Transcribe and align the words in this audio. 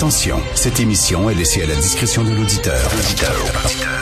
Attention, 0.00 0.40
cette 0.54 0.80
émission 0.80 1.28
est 1.28 1.34
laissée 1.34 1.62
à 1.62 1.66
la 1.66 1.74
discrétion 1.74 2.24
de 2.24 2.30
l'auditeur. 2.30 2.90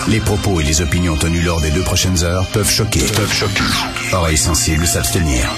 Les 0.07 0.21
propos 0.21 0.61
et 0.61 0.63
les 0.63 0.81
opinions 0.81 1.17
tenues 1.17 1.41
lors 1.41 1.61
des 1.61 1.73
deux 1.73 1.83
prochaines 1.83 2.23
heures 2.23 2.47
peuvent 2.53 2.71
choquer. 2.71 3.01
Peuvent 3.01 3.33
choquer. 3.33 3.65
Oreilles 4.13 4.39
sensibles 4.39 4.87
s'abstenir. 4.87 5.51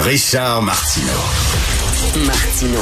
Richard 0.00 0.62
Martineau. 0.62 1.12
Martino. 2.24 2.80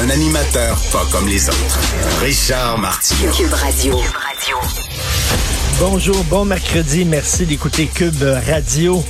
Un 0.00 0.10
animateur 0.10 0.78
pas 0.92 1.04
comme 1.10 1.26
les 1.26 1.48
autres. 1.48 1.80
Richard 2.20 2.78
Martineau. 2.78 3.32
Cube 3.32 3.52
Radio. 3.52 4.00
Bonjour, 5.80 6.22
bon 6.30 6.44
mercredi. 6.44 7.04
Merci 7.04 7.46
d'écouter 7.46 7.88
Cube 7.92 8.22
Radio. 8.46 9.04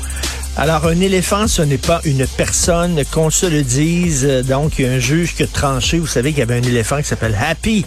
Alors, 0.56 0.86
un 0.86 1.00
éléphant, 1.00 1.48
ce 1.48 1.62
n'est 1.62 1.78
pas 1.78 2.00
une 2.04 2.28
personne, 2.28 3.02
qu'on 3.10 3.28
se 3.28 3.46
le 3.46 3.62
dise. 3.62 4.24
Donc, 4.46 4.78
il 4.78 4.84
y 4.84 4.88
a 4.88 4.92
un 4.92 4.98
juge 5.00 5.34
qui 5.34 5.42
a 5.42 5.48
tranché. 5.48 5.98
Vous 5.98 6.06
savez 6.06 6.30
qu'il 6.30 6.38
y 6.38 6.42
avait 6.42 6.54
un 6.54 6.62
éléphant 6.62 6.98
qui 6.98 7.04
s'appelle 7.08 7.36
Happy 7.40 7.84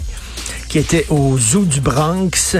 qui 0.68 0.78
était 0.78 1.06
au 1.08 1.38
zoo 1.38 1.64
du 1.64 1.80
Bronx. 1.80 2.56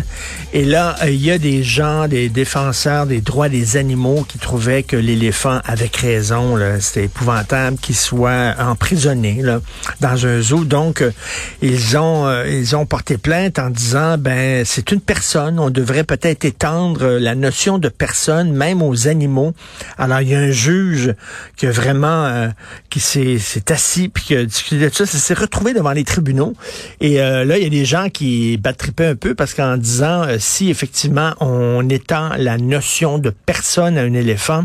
Et 0.54 0.64
là, 0.64 0.96
euh, 1.02 1.10
il 1.10 1.22
y 1.22 1.30
a 1.30 1.38
des 1.38 1.62
gens, 1.62 2.08
des 2.08 2.28
défenseurs 2.28 3.06
des 3.06 3.20
droits 3.20 3.48
des 3.48 3.76
animaux 3.76 4.24
qui 4.26 4.38
trouvaient 4.38 4.82
que 4.82 4.96
l'éléphant 4.96 5.60
avait 5.64 5.90
raison. 5.94 6.58
C'était 6.80 7.04
épouvantable 7.04 7.76
qu'il 7.78 7.96
soit 7.96 8.54
emprisonné 8.58 9.42
là, 9.42 9.60
dans 10.00 10.26
un 10.26 10.40
zoo. 10.40 10.64
Donc, 10.64 11.02
euh, 11.02 11.12
ils 11.60 11.98
ont 11.98 12.26
euh, 12.26 12.48
ils 12.48 12.74
ont 12.74 12.86
porté 12.86 13.18
plainte 13.18 13.58
en 13.58 13.68
disant 13.68 14.16
ben 14.18 14.64
c'est 14.64 14.90
une 14.90 15.00
personne. 15.00 15.58
On 15.58 15.70
devrait 15.70 16.04
peut-être 16.04 16.44
étendre 16.44 17.06
la 17.06 17.34
notion 17.34 17.78
de 17.78 17.88
personne 17.88 18.52
même 18.52 18.82
aux 18.82 19.06
animaux. 19.06 19.52
Alors, 19.98 20.22
il 20.22 20.28
y 20.28 20.34
a 20.34 20.38
un 20.38 20.50
juge 20.50 21.14
qui 21.56 21.66
a 21.66 21.70
vraiment 21.70 22.50
qui 22.88 23.00
s'est 23.00 23.38
assis 23.68 24.08
puis 24.08 24.24
qui 24.24 24.36
a 24.36 24.44
discuté 24.44 24.88
de 24.88 24.94
ça. 24.94 25.04
Ça 25.04 25.18
s'est 25.18 25.34
retrouvé 25.34 25.74
devant 25.74 25.92
les 25.92 26.04
tribunaux. 26.04 26.54
Et 27.00 27.18
là, 27.18 27.58
il 27.58 27.62
y 27.62 27.66
a 27.66 27.70
des 27.70 27.84
gens 27.84 27.97
qui 28.08 28.56
battripaient 28.56 29.06
un 29.06 29.16
peu 29.16 29.34
parce 29.34 29.54
qu'en 29.54 29.76
disant 29.76 30.22
euh, 30.22 30.36
si 30.38 30.70
effectivement 30.70 31.34
on 31.40 31.88
étend 31.88 32.30
la 32.36 32.56
notion 32.56 33.18
de 33.18 33.30
personne 33.30 33.98
à 33.98 34.02
un 34.02 34.12
éléphant, 34.12 34.64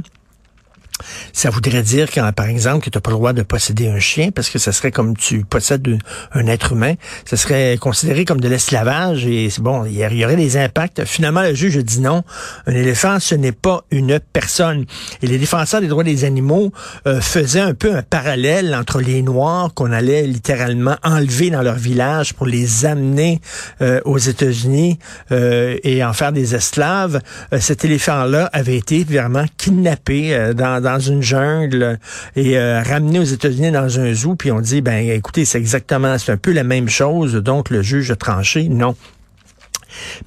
ça 1.32 1.50
voudrait 1.50 1.84
dire, 1.84 2.08
par 2.36 2.48
exemple, 2.48 2.86
que 2.86 2.90
tu 2.90 2.98
n'as 2.98 3.02
pas 3.02 3.12
le 3.12 3.18
droit 3.18 3.34
de 3.34 3.44
posséder 3.44 3.88
un 3.88 4.00
chien 4.00 4.32
parce 4.32 4.50
que 4.50 4.60
ça 4.60 4.72
serait 4.72 4.92
comme 4.92 5.16
tu 5.16 5.44
possèdes 5.44 5.88
un 6.34 6.48
être 6.48 6.74
humain. 6.74 6.94
Ça 7.26 7.38
serait 7.38 7.78
considéré 7.80 8.26
comme 8.26 8.42
de 8.42 8.48
l'esclavage 8.48 9.26
et 9.26 9.50
bon, 9.60 9.86
il 9.86 9.96
y 9.96 10.26
aurait 10.26 10.36
des 10.36 10.58
impacts. 10.58 11.06
Finalement, 11.06 11.42
le 11.42 11.54
juge 11.54 11.78
dit 11.78 12.02
non. 12.02 12.24
Un 12.68 12.74
éléphant, 12.74 13.20
ce 13.20 13.36
n'est 13.36 13.52
pas 13.52 13.84
une 13.92 14.20
personne. 14.20 14.86
Et 15.22 15.28
les 15.28 15.38
défenseurs 15.38 15.82
des 15.82 15.88
droits 15.88 16.04
des 16.04 16.26
animaux 16.26 16.72
euh, 17.08 17.22
faisaient 17.22 17.60
un 17.60 17.74
peu 17.74 17.96
un 17.96 18.02
parallèle 18.02 18.76
entre 18.76 19.00
les 19.00 19.22
Noirs 19.22 19.74
qu'on 19.74 19.92
allait 19.92 20.24
littéralement 20.24 20.96
enlever 21.04 21.50
dans 21.50 21.62
leur 21.62 21.76
village 21.76 22.34
pour 22.34 22.46
les 22.46 22.86
amener 22.86 23.42
euh, 23.82 24.00
aux 24.06 24.18
États-Unis 24.18 25.00
euh, 25.32 25.78
et 25.84 26.04
en 26.04 26.14
faire 26.14 26.32
des 26.32 26.56
esclaves. 26.56 27.22
cet 27.60 27.86
éléphant-là 27.86 28.50
avait 28.54 28.78
été 28.78 29.04
vraiment 29.04 29.46
kidnappé 29.58 30.54
dans 30.56 30.82
dans 30.82 30.93
une 31.00 31.22
jungle 31.22 32.00
et 32.36 32.58
euh, 32.58 32.82
ramené 32.82 33.20
aux 33.20 33.24
États-Unis 33.24 33.72
dans 33.72 34.00
un 34.00 34.14
zoo, 34.14 34.36
puis 34.36 34.52
on 34.52 34.62
dit, 34.62 34.82
ben 34.82 35.10
écoutez, 35.10 35.46
c'est 35.46 35.58
exactement, 35.58 36.18
c'est 36.18 36.32
un 36.32 36.38
peu 36.38 36.52
la 36.52 36.64
même 36.64 36.90
chose, 36.90 37.36
donc 37.36 37.70
le 37.70 37.82
juge 37.82 38.12
a 38.12 38.16
tranché. 38.16 38.70
Non, 38.70 38.96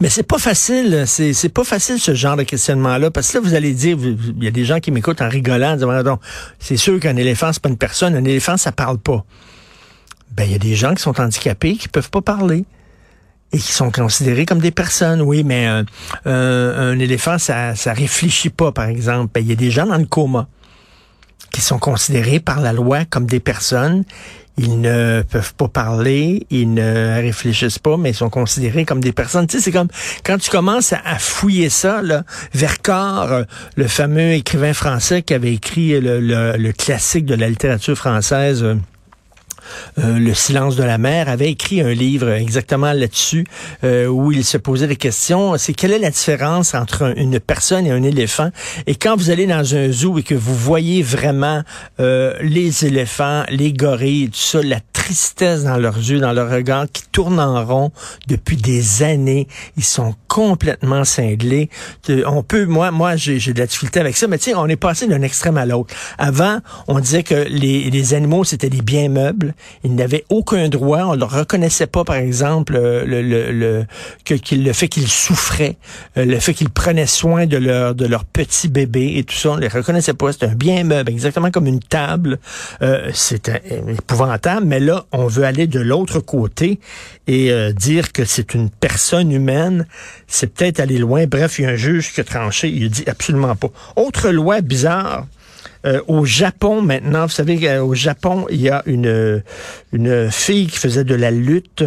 mais 0.00 0.08
c'est 0.08 0.23
pas 0.23 0.39
facile, 0.39 1.05
c'est, 1.06 1.33
c'est 1.33 1.48
pas 1.48 1.64
facile 1.64 1.98
ce 1.98 2.14
genre 2.14 2.36
de 2.36 2.42
questionnement-là, 2.42 3.11
parce 3.11 3.33
que 3.33 3.39
là, 3.39 3.45
vous 3.45 3.55
allez 3.55 3.73
dire, 3.73 3.96
il 4.01 4.45
y 4.45 4.48
a 4.48 4.51
des 4.51 4.64
gens 4.64 4.80
qui 4.80 4.91
m'écoutent 4.91 5.23
en 5.23 5.29
rigolant, 5.29 5.73
en 5.73 5.77
disant, 5.77 6.20
c'est 6.58 6.77
sûr 6.77 7.01
qu'un 7.01 7.17
éléphant, 7.17 7.52
c'est 7.52 7.62
pas 7.62 7.68
une 7.68 7.79
personne, 7.79 8.14
un 8.14 8.24
éléphant, 8.24 8.57
ça 8.57 8.73
parle 8.73 8.98
pas. 8.98 9.24
Ben, 10.33 10.45
il 10.45 10.52
y 10.52 10.55
a 10.55 10.58
des 10.58 10.74
gens 10.74 10.95
qui 10.95 11.02
sont 11.02 11.18
handicapés 11.20 11.77
qui 11.77 11.89
peuvent 11.89 12.11
pas 12.11 12.20
parler 12.20 12.64
et 13.52 13.58
qui 13.58 13.73
sont 13.73 13.91
considérés 13.91 14.45
comme 14.45 14.58
des 14.58 14.70
personnes. 14.70 15.23
Oui, 15.23 15.45
mais 15.45 15.67
euh, 16.27 16.92
un 16.92 16.98
éléphant, 16.98 17.39
ça, 17.39 17.74
ça 17.74 17.92
réfléchit 17.92 18.51
pas, 18.51 18.73
par 18.73 18.86
exemple. 18.86 19.30
Ben, 19.35 19.41
il 19.41 19.48
y 19.48 19.52
a 19.52 19.57
des 19.57 19.70
gens 19.70 19.86
dans 19.86 19.96
le 19.96 20.05
coma 20.05 20.48
sont 21.62 21.78
considérés 21.78 22.40
par 22.40 22.61
la 22.61 22.72
loi 22.72 23.05
comme 23.05 23.27
des 23.27 23.40
personnes. 23.40 24.05
Ils 24.58 24.80
ne 24.80 25.22
peuvent 25.22 25.55
pas 25.55 25.68
parler, 25.68 26.46
ils 26.48 26.72
ne 26.72 27.20
réfléchissent 27.20 27.78
pas, 27.78 27.98
mais 27.98 28.11
ils 28.11 28.14
sont 28.14 28.30
considérés 28.30 28.86
comme 28.86 29.00
des 29.00 29.12
personnes. 29.12 29.46
C'est 29.50 29.70
comme 29.70 29.89
quand 30.24 30.39
tu 30.39 30.50
commences 30.50 30.94
à, 30.94 31.18
fouiller 31.18 31.68
ça, 31.68 32.00
là, 32.00 32.24
Vercors, 32.55 33.33
euh, 33.33 33.42
le 33.77 33.86
fameux 33.86 34.33
écrivain 34.33 34.72
français 34.72 35.22
qui 35.22 35.34
avait 35.34 35.52
écrit 35.52 36.00
le, 36.00 36.20
le 36.56 36.72
classique 36.72 37.27
de 37.27 37.34
la 37.34 37.50
littérature 37.50 37.96
française. 37.96 38.64
Euh, 39.99 40.19
Le 40.19 40.35
silence 40.35 40.77
de 40.77 40.83
la 40.83 40.99
mer, 40.99 41.29
avait 41.29 41.51
écrit 41.51 41.81
un 41.81 41.93
livre 41.93 42.31
exactement 42.31 42.93
là-dessus 42.93 43.47
euh, 43.85 44.07
où 44.07 44.33
il 44.33 44.45
se 44.45 44.59
posait 44.59 44.87
des 44.87 44.97
questions. 44.97 45.57
C'est 45.59 45.73
quelle 45.73 45.93
est 45.93 45.99
la 45.99 46.11
différence 46.11 46.75
entre 46.75 47.15
une 47.17 47.41
personne 47.41 47.87
et 47.87 47.91
un 47.91 48.03
éléphant? 48.03 48.51
Et 48.87 48.95
quand 48.95 49.17
vous 49.17 49.31
allez 49.31 49.47
dans 49.47 49.75
un 49.75 49.91
zoo 49.91 50.19
et 50.19 50.23
que 50.23 50.35
vous 50.35 50.55
voyez 50.55 51.03
vraiment 51.03 51.63
euh, 52.01 52.35
les 52.41 52.85
éléphants, 52.85 53.45
les 53.49 53.73
gorilles, 53.73 54.31
tout 54.31 54.39
ça, 54.39 54.63
la 54.63 54.81
tristesse 54.93 55.65
dans 55.65 55.77
leurs 55.77 55.98
yeux, 55.98 56.19
dans 56.19 56.33
leur 56.33 56.51
regard, 56.51 56.87
qui 56.93 57.03
tournent 57.13 57.41
en 57.41 57.65
rond 57.65 57.93
depuis 58.27 58.57
des 58.57 59.03
années, 59.03 59.47
ils 59.77 59.85
sont 59.85 60.15
complètement 60.27 61.05
cinglés. 61.05 61.71
On 62.27 62.43
peut, 62.43 62.67
moi, 62.67 62.91
moi, 62.91 63.17
j'ai 63.17 63.39
de 63.39 63.59
la 63.59 63.67
difficulté 63.67 64.01
avec 64.01 64.17
ça, 64.17 64.27
mais 64.27 64.39
tu 64.39 64.55
on 64.55 64.67
est 64.67 64.77
passé 64.77 65.07
d'un 65.07 65.23
extrême 65.23 65.57
à 65.57 65.67
l'autre. 65.67 65.95
Avant, 66.19 66.59
on 66.89 66.98
disait 66.98 67.23
que 67.23 67.35
les, 67.48 67.91
les 67.91 68.15
animaux, 68.15 68.45
c'était 68.45 68.69
des 68.69 68.83
biens 68.83 69.09
meubles. 69.09 69.55
Ils 69.84 69.94
n'avaient 69.94 70.24
aucun 70.28 70.68
droit. 70.68 71.05
On 71.05 71.17
ne 71.17 71.24
reconnaissait 71.24 71.86
pas, 71.86 72.05
par 72.05 72.17
exemple, 72.17 72.77
euh, 72.77 73.05
le, 73.05 73.22
le, 73.22 73.52
le, 73.52 73.86
que, 74.24 74.34
le 74.55 74.72
fait 74.72 74.89
qu'ils 74.89 75.08
souffraient, 75.08 75.77
euh, 76.17 76.24
le 76.24 76.39
fait 76.40 76.55
qu'ils 76.55 76.70
prenaient 76.70 77.06
soin 77.06 77.46
de 77.46 77.56
leur, 77.56 77.94
de 77.94 78.06
leur 78.06 78.24
petit 78.24 78.68
bébé 78.68 79.14
et 79.17 79.24
tout 79.24 79.34
ça. 79.34 79.50
On 79.50 79.56
ne 79.56 79.61
les 79.61 79.68
reconnaissait 79.68 80.14
pas. 80.14 80.33
C'était 80.33 80.46
un 80.46 80.55
bien 80.55 80.84
meuble, 80.84 81.11
exactement 81.11 81.50
comme 81.50 81.67
une 81.67 81.80
table. 81.80 82.39
Euh, 82.83 83.11
C'était 83.12 83.62
épouvantable. 83.89 84.67
Mais 84.67 84.80
là, 84.80 85.05
on 85.12 85.27
veut 85.27 85.44
aller 85.44 85.67
de 85.67 85.80
l'autre 85.80 86.20
côté 86.20 86.80
et 87.27 87.50
euh, 87.50 87.73
dire 87.73 88.12
que 88.12 88.24
c'est 88.24 88.55
une 88.55 88.70
personne 88.70 89.33
humaine. 89.33 89.86
C'est 90.27 90.52
peut-être 90.52 90.80
aller 90.80 90.98
loin. 90.98 91.27
Bref, 91.27 91.58
il 91.58 91.62
y 91.62 91.67
a 91.67 91.70
un 91.70 91.77
juge 91.77 92.12
qui 92.12 92.20
a 92.20 92.24
tranché. 92.24 92.68
Il 92.68 92.90
dit 92.90 93.05
absolument 93.06 93.55
pas. 93.56 93.68
Autre 93.96 94.30
loi 94.30 94.61
bizarre 94.61 95.27
euh, 95.86 96.01
au 96.08 96.24
Japon 96.24 96.83
maintenant, 96.83 97.27
vous 97.27 97.33
savez 97.33 97.61
qu'au 97.61 97.95
Japon, 97.95 98.47
il 98.51 98.61
y 98.61 98.69
a 98.69 98.83
une, 98.86 99.42
une 99.92 100.30
fille 100.33 100.67
qui 100.67 100.79
faisait 100.79 101.05
de 101.05 101.14
la 101.14 101.30
lutte, 101.30 101.85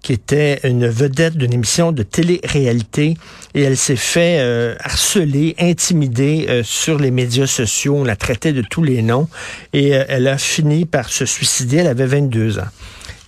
qui 0.00 0.14
était 0.14 0.60
une 0.64 0.88
vedette 0.88 1.36
d'une 1.36 1.52
émission 1.52 1.92
de 1.92 2.02
télé-réalité, 2.02 3.16
et 3.54 3.62
elle 3.62 3.76
s'est 3.76 3.96
fait 3.96 4.38
euh, 4.40 4.74
harceler, 4.80 5.54
intimider 5.58 6.46
euh, 6.48 6.62
sur 6.64 6.98
les 6.98 7.10
médias 7.10 7.46
sociaux. 7.46 7.96
On 7.98 8.04
la 8.04 8.16
traitait 8.16 8.54
de 8.54 8.62
tous 8.62 8.82
les 8.82 9.02
noms, 9.02 9.28
et 9.74 9.90
elle 9.90 10.28
a 10.28 10.38
fini 10.38 10.86
par 10.86 11.10
se 11.10 11.26
suicider. 11.26 11.78
Elle 11.78 11.88
avait 11.88 12.06
22 12.06 12.58
ans. 12.58 12.68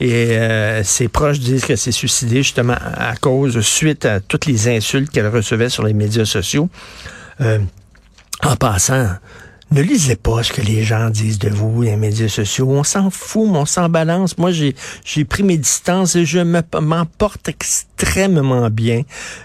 Et 0.01 0.37
ses 0.83 1.09
proches 1.09 1.39
disent 1.39 1.65
qu'elle 1.65 1.79
s'est 1.79 1.93
suicidée 1.93 2.39
justement 2.43 2.75
à 2.75 3.15
cause, 3.17 3.61
suite 3.61 4.05
à 4.05 4.21
toutes 4.21 4.45
les 4.45 4.69
insultes 4.69 5.11
qu'elle 5.11 5.29
recevait 5.29 5.69
sur 5.69 5.85
les 5.85 5.95
médias 5.95 6.25
sociaux. 6.25 6.69
en 7.41 8.57
passant, 8.57 9.07
ne 9.75 9.83
lisez 9.83 10.15
pas 10.15 10.43
ce 10.45 10.53
que 10.53 10.61
les 10.61 10.85
gens 10.85 11.11
disent 11.11 11.41
de 11.41 11.49
vous, 11.49 11.83
les 11.83 11.97
médias 11.97 12.29
sociaux. 12.29 12.69
On 12.71 12.85
s'en 12.85 13.11
fout, 13.11 13.49
on 13.53 13.67
s'en 13.67 13.89
balance. 13.89 14.39
Moi, 14.39 14.53
j'ai, 14.53 14.75
pris 15.25 15.43
mes 15.43 15.59
distances 15.59 16.15
et 16.15 16.25
je 16.25 16.39
me, 16.39 16.63
m'emporte 16.81 17.49
extrêmement 17.49 17.94
bien. 18.71 19.03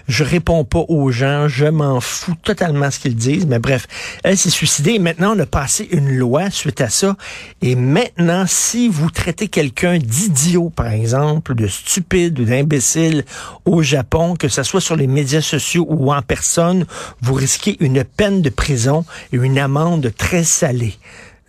Je 0.08 0.24
réponds 0.24 0.64
pas 0.64 0.84
aux 0.88 1.10
gens. 1.10 1.48
Je 1.48 1.66
m'en 1.66 2.00
fous 2.00 2.34
totalement 2.42 2.90
ce 2.90 2.98
qu'ils 2.98 3.16
disent. 3.16 3.46
Mais 3.46 3.58
bref, 3.58 3.86
elle 4.24 4.36
s'est 4.36 4.50
suicidée. 4.50 4.98
Maintenant, 4.98 5.34
on 5.36 5.38
a 5.38 5.46
passé 5.46 5.88
une 5.90 6.16
loi 6.16 6.50
suite 6.50 6.80
à 6.80 6.88
ça. 6.88 7.16
Et 7.62 7.74
maintenant, 7.74 8.44
si 8.46 8.88
vous 8.88 9.10
traitez 9.10 9.48
quelqu'un 9.48 9.98
d'idiot, 9.98 10.70
par 10.70 10.88
exemple, 10.88 11.54
de 11.54 11.66
stupide 11.66 12.38
ou 12.38 12.44
d'imbécile 12.44 13.24
au 13.64 13.82
Japon, 13.82 14.36
que 14.36 14.48
ce 14.48 14.62
soit 14.62 14.80
sur 14.80 14.96
les 14.96 15.06
médias 15.06 15.42
sociaux 15.42 15.86
ou 15.88 16.12
en 16.12 16.22
personne, 16.22 16.86
vous 17.20 17.34
risquez 17.34 17.76
une 17.80 18.04
peine 18.04 18.42
de 18.42 18.50
prison 18.50 19.04
et 19.32 19.36
une 19.36 19.58
amende 19.58 20.12
très 20.16 20.44
salé. 20.44 20.94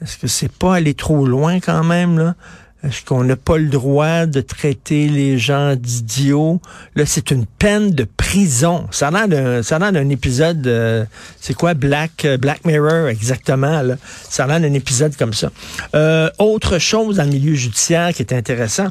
Est-ce 0.02 0.18
que 0.18 0.28
c'est 0.28 0.52
pas 0.52 0.76
aller 0.76 0.94
trop 0.94 1.26
loin 1.26 1.60
quand 1.60 1.84
même, 1.84 2.18
là? 2.18 2.36
Est-ce 2.84 3.06
qu'on 3.06 3.24
n'a 3.24 3.36
pas 3.36 3.58
le 3.58 3.68
droit 3.68 4.26
de 4.26 4.42
traiter 4.42 5.08
les 5.08 5.38
gens 5.38 5.76
d'idiots? 5.76 6.60
Là, 6.96 7.06
c'est 7.06 7.30
une 7.30 7.46
peine 7.46 7.92
de 7.92 8.06
prison. 8.06 8.88
Ça 8.90 9.10
a 9.10 9.28
l'air 9.28 9.92
d'un 9.92 10.10
épisode, 10.10 10.66
euh, 10.66 11.06
c'est 11.40 11.54
quoi, 11.54 11.76
Black, 11.76 12.26
euh, 12.26 12.38
Black 12.38 12.66
Mirror, 12.66 13.08
exactement. 13.10 13.84
Là? 13.84 13.98
Ça 14.28 14.46
a 14.46 14.60
d'un 14.60 14.74
épisode 14.74 15.16
comme 15.16 15.34
ça. 15.34 15.52
Euh, 15.94 16.32
autre 16.40 16.80
chose 16.80 17.18
dans 17.18 17.24
le 17.24 17.30
milieu 17.30 17.54
judiciaire 17.54 18.16
qui 18.16 18.24
est 18.24 18.34
intéressant, 18.34 18.88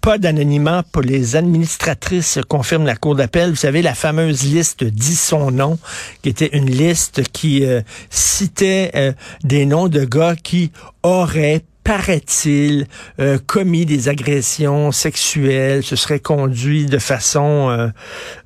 pas 0.00 0.18
d'anonymat 0.18 0.82
pour 0.90 1.02
les 1.02 1.36
administratrices, 1.36 2.40
confirme 2.48 2.86
la 2.86 2.96
Cour 2.96 3.14
d'appel. 3.14 3.50
Vous 3.50 3.56
savez, 3.56 3.82
la 3.82 3.94
fameuse 3.94 4.42
liste 4.42 4.82
dit 4.82 5.14
son 5.14 5.52
nom, 5.52 5.78
qui 6.22 6.28
était 6.30 6.50
une 6.54 6.68
liste 6.68 7.22
qui 7.32 7.64
citait 8.10 9.14
des 9.44 9.66
noms 9.66 9.88
de 9.88 10.04
gars 10.04 10.34
qui 10.36 10.70
auraient 11.02 11.62
paraît-il, 11.88 12.86
euh, 13.18 13.38
commis 13.46 13.86
des 13.86 14.10
agressions 14.10 14.92
sexuelles, 14.92 15.82
se 15.82 15.96
serait 15.96 16.20
conduit 16.20 16.84
de 16.84 16.98
façon 16.98 17.70
euh, 17.70 17.88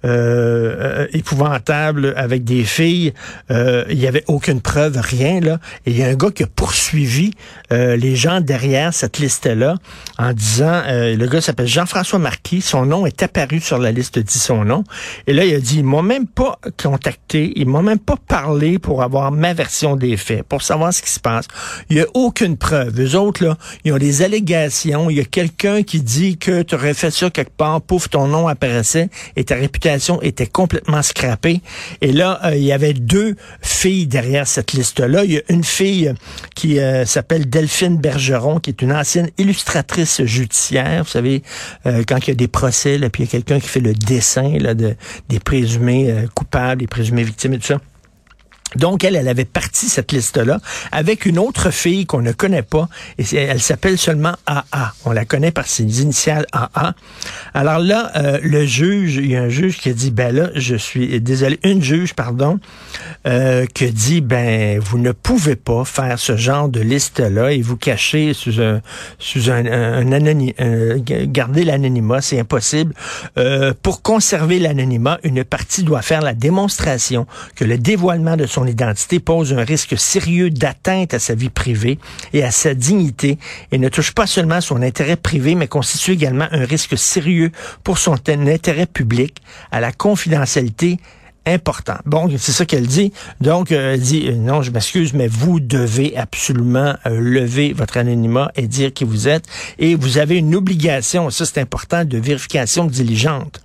euh, 0.05 1.09
épouvantable 1.12 2.15
avec 2.17 2.44
des 2.44 2.62
filles. 2.62 3.12
il 3.50 3.99
n'y 3.99 4.06
avait 4.06 4.23
aucune 4.29 4.61
preuve, 4.61 4.97
rien 4.97 5.41
là. 5.41 5.59
Et 5.87 5.91
il 5.91 5.99
y 5.99 6.05
a 6.05 6.06
un 6.06 6.15
gars 6.15 6.31
qui 6.31 6.44
a 6.44 6.47
poursuivi 6.47 7.33
les 7.71 8.15
gens 8.17 8.41
derrière 8.41 8.94
cette 8.94 9.19
liste-là 9.19 9.77
en 10.19 10.33
disant, 10.33 10.83
le 10.87 11.27
gars 11.27 11.41
s'appelle 11.41 11.67
Jean-François 11.67 12.19
Marquis, 12.19 12.61
son 12.61 12.87
nom 12.87 13.06
est 13.06 13.23
apparu 13.23 13.61
sur 13.61 13.79
la 13.79 13.91
liste, 13.91 14.19
dit 14.19 14.39
son 14.39 14.65
nom. 14.65 14.85
Et 15.27 15.33
là, 15.33 15.44
il 15.44 15.55
a 15.55 15.61
dit, 15.61 15.79
ils 15.79 15.85
m'ont 15.85 16.03
même 16.03 16.27
pas 16.27 16.59
contacté, 16.81 17.53
ils 17.56 17.67
m'ont 17.67 17.83
même 17.83 17.99
pas 17.99 18.17
parlé 18.29 18.79
pour 18.79 19.03
avoir 19.03 19.33
ma 19.33 19.53
version 19.53 19.97
des 19.97 20.17
faits, 20.17 20.44
pour 20.44 20.62
savoir 20.62 20.93
ce 20.93 21.03
qui 21.03 21.11
se 21.11 21.21
passe. 21.21 21.47
Il 21.91 21.97
n'y 21.97 22.03
a 22.03 22.06
aucune 22.15 22.56
preuve. 22.56 23.00
Eux 23.00 23.17
autres, 23.17 23.31
là, 23.40 23.56
ils 23.84 23.93
des 23.99 24.23
allégations. 24.23 25.11
Il 25.11 25.17
y 25.17 25.20
a 25.20 25.25
quelqu'un 25.25 25.82
qui 25.82 26.00
dit 26.00 26.38
que 26.38 26.62
tu 26.62 26.75
aurais 26.75 26.94
fait 26.94 27.11
ça 27.11 27.31
quelque 27.31 27.56
part, 27.56 27.81
pouf, 27.81 28.08
ton 28.08 28.26
nom 28.26 28.49
apparaissait 28.49 29.08
et 29.37 29.44
ta 29.44 29.55
réputation 29.55 30.20
était 30.23 30.46
complètement 30.46 31.02
scrappée. 31.02 31.61
Et 32.00 32.12
là, 32.12 32.40
euh, 32.44 32.56
il 32.56 32.64
y 32.64 32.73
avait 32.73 32.94
deux 32.94 33.37
filles 33.61 34.06
derrière 34.06 34.46
cette 34.46 34.73
liste-là. 34.73 35.25
Il 35.25 35.32
y 35.32 35.38
a 35.38 35.43
une 35.49 35.64
fille 35.64 36.12
qui 36.55 36.79
euh, 36.79 37.05
s'appelle 37.05 37.49
Delphine 37.49 37.99
Bergeron, 37.99 38.58
qui 38.58 38.70
est 38.70 38.82
une 38.82 38.93
ancienne 38.93 39.31
illustratrice 39.38 40.25
judiciaire. 40.25 41.05
Vous 41.05 41.11
savez, 41.11 41.43
euh, 41.87 42.02
quand 42.06 42.19
il 42.26 42.29
y 42.29 42.32
a 42.32 42.34
des 42.34 42.49
procès, 42.49 42.99
là, 42.99 43.11
puis 43.11 43.23
il 43.23 43.26
y 43.26 43.29
a 43.29 43.31
quelqu'un 43.31 43.61
qui 43.61 43.69
fait 43.69 43.81
le 43.81 43.94
dessin 43.94 44.58
là, 44.58 44.75
de, 44.75 44.96
des 45.29 45.38
présumés 45.38 46.12
coupables, 46.34 46.81
des 46.81 46.87
présumés 46.87 47.25
victimes 47.25 47.55
et 47.55 47.58
tout 47.58 47.67
ça. 47.67 47.79
Donc, 48.77 49.05
elle, 49.05 49.17
elle 49.17 49.29
avait 49.29 49.45
parti 49.45 49.89
cette 49.89 50.13
liste-là 50.13 50.59
avec 50.91 51.27
une 51.27 51.39
autre 51.39 51.71
fille 51.71 52.07
qu'on 52.07 52.23
ne 52.23 52.33
connaît 52.33 52.63
pas. 52.63 52.89
Et 53.19 53.37
elle 53.37 53.61
s'appelle 53.61 53.99
seulement 53.99 54.35
AA. 54.47 54.93
On 55.05 55.13
la 55.13 55.25
connaît 55.25 55.53
par 55.53 55.67
ses 55.67 56.03
initiales 56.03 56.47
AA. 56.53 56.95
Alors 57.55 57.79
là, 57.79 58.11
euh, 58.17 58.39
le 58.43 58.65
juge, 58.65 59.17
il 59.17 59.31
y 59.31 59.37
a 59.37 59.43
un 59.43 59.49
juge 59.49 59.79
qui 59.79 59.89
a 59.89 59.93
dit, 59.93 60.11
ben 60.11 60.35
là, 60.35 60.51
je 60.55 60.77
suis 60.77 61.21
désolé, 61.21 61.59
une 61.65 61.83
juge, 61.83 62.15
pardon, 62.15 62.59
euh, 63.27 63.67
qui 63.67 63.91
dit, 63.91 64.21
ben, 64.21 64.79
vous 64.79 64.99
ne 64.99 65.13
pouvez 65.13 65.57
pas 65.57 65.85
faire 65.85 66.19
ce 66.19 66.37
genre 66.37 66.69
de 66.69 66.81
liste-là 66.81 67.53
et 67.53 67.63
vous 67.63 67.77
cacher 67.77 68.33
sous 68.35 68.61
un, 68.61 68.81
sous 69.19 69.51
un, 69.51 69.67
un, 69.67 70.99
garder 71.27 71.65
l'anonymat, 71.65 72.21
c'est 72.21 72.39
impossible. 72.39 72.95
Euh, 73.39 73.73
pour 73.83 74.03
conserver 74.03 74.59
l'anonymat, 74.59 75.19
une 75.23 75.45
partie 75.45 75.83
doit 75.83 76.03
faire 76.03 76.23
la 76.23 76.35
démonstration 76.35 77.27
que 77.55 77.65
le 77.65 77.79
dévoilement 77.79 78.37
de 78.37 78.47
son 78.47 78.62
identité 78.67 79.20
pose 79.20 79.53
un 79.53 79.64
risque 79.64 79.99
sérieux 79.99 80.50
d'atteinte 80.50 81.14
à 81.14 81.19
sa 81.19 81.35
vie 81.35 81.50
privée 81.50 81.99
et 82.32 82.43
à 82.43 82.50
sa 82.50 82.75
dignité 82.75 83.38
et 83.70 83.79
ne 83.79 83.88
touche 83.88 84.12
pas 84.12 84.26
seulement 84.26 84.61
son 84.61 84.82
intérêt 84.82 85.17
privé, 85.17 85.55
mais 85.55 85.69
constitue 85.69 86.12
également 86.12 86.49
un 86.50 86.64
risque 86.64 86.97
sérieux 86.99 87.53
pour 87.85 87.99
son 87.99 88.17
intérêt 88.29 88.87
public, 88.87 89.38
à 89.70 89.81
la 89.81 89.93
confidentialité 89.93 90.99
important. 91.47 91.97
Bon, 92.05 92.31
c'est 92.38 92.53
ça 92.53 92.64
qu'elle 92.64 92.87
dit. 92.87 93.12
Donc, 93.41 93.73
euh, 93.73 93.94
elle 93.94 94.00
dit, 94.00 94.29
euh, 94.29 94.37
non, 94.37 94.62
je 94.62 94.70
m'excuse, 94.70 95.12
mais 95.12 95.26
vous 95.26 95.61
devez 95.61 96.17
absolument 96.17 96.94
euh, 97.06 97.20
lever 97.20 97.73
votre 97.73 97.97
anonymat 97.97 98.53
et 98.55 98.67
dire 98.67 98.93
qui 98.93 99.05
vous 99.05 99.29
êtes. 99.29 99.44
Et 99.79 99.94
vous 99.94 100.19
avez 100.19 100.38
une 100.38 100.55
obligation, 100.55 101.31
ça 101.31 101.44
c'est 101.44 101.61
important, 101.61 102.05
de 102.05 102.19
vérification 102.19 102.85
diligente. 102.85 103.61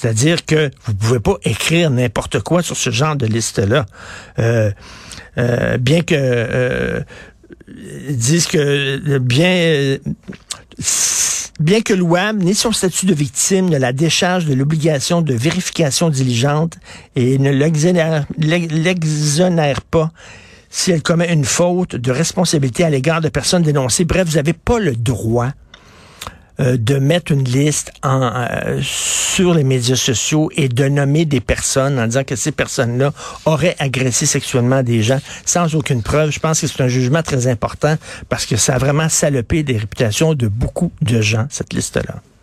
C'est-à-dire 0.00 0.44
que 0.46 0.70
vous 0.84 0.94
pouvez 0.94 1.18
pas 1.18 1.38
écrire 1.42 1.90
n'importe 1.90 2.38
quoi 2.40 2.62
sur 2.62 2.76
ce 2.76 2.90
genre 2.90 3.16
de 3.16 3.26
liste-là. 3.26 3.84
Euh, 4.38 4.70
euh, 5.38 5.76
bien 5.76 6.02
que 6.02 6.14
euh, 6.16 7.00
disent 8.10 8.46
que 8.46 9.18
bien 9.18 9.98
bien 11.58 11.80
que 11.80 11.94
l'OAM 11.94 12.38
ni 12.38 12.54
son 12.54 12.70
statut 12.70 13.06
de 13.06 13.14
victime 13.14 13.68
ne 13.70 13.76
la 13.76 13.92
décharge 13.92 14.44
de 14.44 14.54
l'obligation 14.54 15.20
de 15.20 15.34
vérification 15.34 16.10
diligente 16.10 16.74
et 17.16 17.36
ne 17.38 17.50
l'exonère 17.50 18.24
pas 19.80 20.12
si 20.70 20.92
elle 20.92 21.02
commet 21.02 21.32
une 21.32 21.44
faute 21.44 21.96
de 21.96 22.12
responsabilité 22.12 22.84
à 22.84 22.90
l'égard 22.90 23.20
de 23.20 23.30
personnes 23.30 23.64
dénoncées. 23.64 24.04
Bref, 24.04 24.28
vous 24.28 24.36
n'avez 24.36 24.52
pas 24.52 24.78
le 24.78 24.94
droit 24.94 25.50
euh, 26.60 26.76
de 26.76 26.96
mettre 26.96 27.32
une 27.32 27.44
liste 27.44 27.92
en, 28.02 28.32
euh, 28.34 28.80
sur 28.82 29.54
les 29.54 29.64
médias 29.64 29.96
sociaux 29.96 30.50
et 30.56 30.68
de 30.68 30.88
nommer 30.88 31.24
des 31.24 31.40
personnes 31.40 31.98
en 31.98 32.06
disant 32.06 32.24
que 32.24 32.36
ces 32.36 32.52
personnes-là 32.52 33.12
auraient 33.44 33.76
agressé 33.78 34.26
sexuellement 34.26 34.82
des 34.82 35.02
gens 35.02 35.20
sans 35.44 35.74
aucune 35.74 36.02
preuve. 36.02 36.30
Je 36.30 36.40
pense 36.40 36.60
que 36.60 36.66
c'est 36.66 36.82
un 36.82 36.88
jugement 36.88 37.22
très 37.22 37.46
important 37.46 37.96
parce 38.28 38.46
que 38.46 38.56
ça 38.56 38.74
a 38.74 38.78
vraiment 38.78 39.08
salopé 39.08 39.62
des 39.62 39.76
réputations 39.76 40.34
de 40.34 40.48
beaucoup 40.48 40.92
de 41.00 41.20
gens, 41.20 41.46
cette 41.50 41.72
liste-là. 41.72 42.22